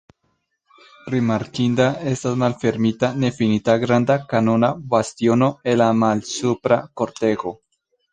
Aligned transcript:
Rimarkinda 1.15 1.85
estas 2.11 2.37
malfermita 2.43 3.09
nefinita 3.25 3.75
granda 3.83 4.15
kanona 4.31 4.71
bastiono 4.95 5.51
en 5.75 5.79
la 5.83 5.91
malsupra 6.01 6.79
kortego. 7.03 7.55